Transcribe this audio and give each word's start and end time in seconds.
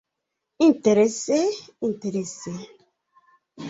Interese, 0.69 1.37
interese. 1.89 2.53